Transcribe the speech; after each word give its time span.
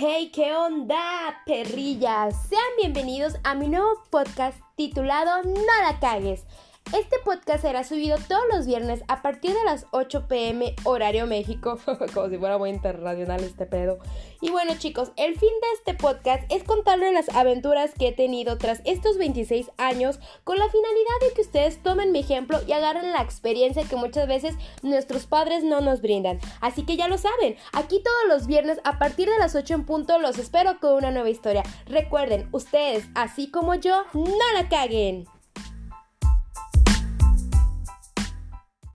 Hey, 0.00 0.30
¿qué 0.32 0.54
onda, 0.54 1.42
perrillas? 1.44 2.36
Sean 2.48 2.62
bienvenidos 2.80 3.34
a 3.42 3.56
mi 3.56 3.66
nuevo 3.66 4.00
podcast 4.10 4.56
titulado 4.76 5.42
No 5.42 5.82
la 5.82 5.98
cagues. 5.98 6.44
Este 6.96 7.16
podcast 7.22 7.60
será 7.60 7.84
subido 7.84 8.16
todos 8.28 8.44
los 8.50 8.66
viernes 8.66 9.02
a 9.08 9.20
partir 9.20 9.52
de 9.52 9.62
las 9.66 9.84
8 9.90 10.26
pm 10.26 10.74
horario 10.84 11.26
México, 11.26 11.78
como 12.14 12.30
si 12.30 12.38
fuera 12.38 12.56
muy 12.56 12.70
internacional 12.70 13.44
este 13.44 13.66
pedo. 13.66 13.98
Y 14.40 14.50
bueno 14.50 14.72
chicos, 14.78 15.12
el 15.16 15.38
fin 15.38 15.50
de 15.60 15.66
este 15.76 15.92
podcast 15.92 16.50
es 16.50 16.64
contarles 16.64 17.12
las 17.12 17.28
aventuras 17.36 17.92
que 17.92 18.08
he 18.08 18.12
tenido 18.12 18.56
tras 18.56 18.80
estos 18.86 19.18
26 19.18 19.70
años 19.76 20.18
con 20.44 20.56
la 20.56 20.66
finalidad 20.70 21.28
de 21.28 21.34
que 21.34 21.42
ustedes 21.42 21.82
tomen 21.82 22.10
mi 22.10 22.20
ejemplo 22.20 22.58
y 22.66 22.72
agarren 22.72 23.12
la 23.12 23.20
experiencia 23.20 23.84
que 23.84 23.96
muchas 23.96 24.26
veces 24.26 24.54
nuestros 24.82 25.26
padres 25.26 25.64
no 25.64 25.82
nos 25.82 26.00
brindan. 26.00 26.40
Así 26.62 26.86
que 26.86 26.96
ya 26.96 27.06
lo 27.06 27.18
saben, 27.18 27.56
aquí 27.74 28.02
todos 28.02 28.28
los 28.28 28.46
viernes 28.46 28.80
a 28.84 28.98
partir 28.98 29.28
de 29.28 29.38
las 29.38 29.54
8 29.54 29.74
en 29.74 29.84
punto 29.84 30.18
los 30.18 30.38
espero 30.38 30.80
con 30.80 30.94
una 30.94 31.10
nueva 31.10 31.28
historia. 31.28 31.64
Recuerden, 31.84 32.48
ustedes, 32.52 33.04
así 33.14 33.50
como 33.50 33.74
yo, 33.74 34.04
no 34.14 34.52
la 34.54 34.70
caguen. 34.70 35.26